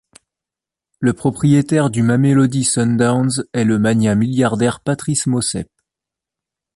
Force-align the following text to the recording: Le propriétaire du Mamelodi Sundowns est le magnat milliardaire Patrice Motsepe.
Le 0.99 1.13
propriétaire 1.13 1.91
du 1.91 2.01
Mamelodi 2.01 2.63
Sundowns 2.63 3.45
est 3.53 3.63
le 3.63 3.77
magnat 3.77 4.15
milliardaire 4.15 4.79
Patrice 4.79 5.27
Motsepe. 5.27 5.69